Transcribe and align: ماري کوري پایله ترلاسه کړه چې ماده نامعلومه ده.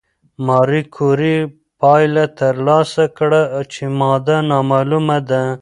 ماري 0.45 0.81
کوري 0.95 1.35
پایله 1.81 2.25
ترلاسه 2.39 3.03
کړه 3.17 3.41
چې 3.73 3.83
ماده 3.99 4.37
نامعلومه 4.49 5.17
ده. 5.29 5.43